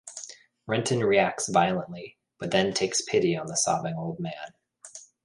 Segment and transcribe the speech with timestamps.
[0.65, 4.55] Renton reacts violently, but then takes pity on the sobbing old man.